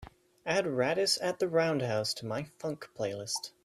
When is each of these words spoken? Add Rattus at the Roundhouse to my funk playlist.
Add 0.47 0.65
Rattus 0.65 1.19
at 1.21 1.37
the 1.37 1.47
Roundhouse 1.47 2.15
to 2.15 2.25
my 2.25 2.45
funk 2.57 2.89
playlist. 2.97 3.51